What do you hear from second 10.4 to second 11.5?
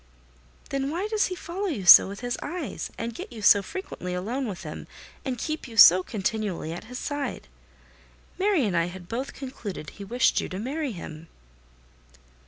you to marry him."